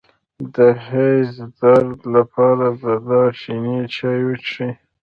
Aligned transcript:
د 0.55 0.57
حیض 0.85 1.31
د 1.39 1.41
درد 1.59 1.99
لپاره 2.15 2.65
د 2.83 2.85
دارچینی 3.07 3.79
چای 3.95 4.19
وڅښئ 4.25 4.71